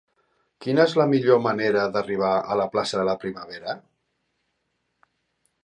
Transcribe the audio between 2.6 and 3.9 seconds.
la plaça de la Primavera?